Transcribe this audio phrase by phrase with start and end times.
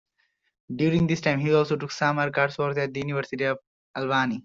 [0.75, 3.59] During this time he also took summer coursework at the University at
[3.95, 4.39] Albany.